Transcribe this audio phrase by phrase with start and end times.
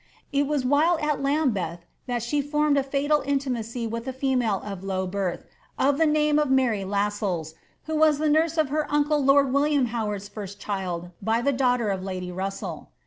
[0.31, 4.83] It was while at Lambeth that she formed a fatal intimacy with a female of
[4.83, 5.45] low birth,
[5.77, 9.85] of the name of Mary Lassells, who was the nurse of her uncle lord William
[9.93, 12.89] Howard's first child, by the daughter of lady Russell.'